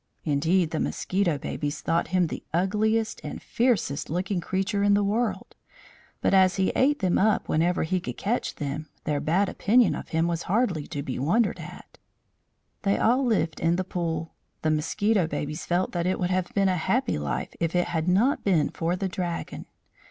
[0.23, 5.53] Indeed, the mosquito babies thought him the ugliest and fiercest looking creature in the world;
[6.21, 10.07] but as he ate them up whenever he could catch them their bad opinion of
[10.09, 11.99] him was hardly to be wondered at.
[12.81, 14.33] They all lived in the pool.
[14.63, 18.07] The mosquito babies felt that it would have been a happy life if it had
[18.07, 19.67] not been for the Dragon.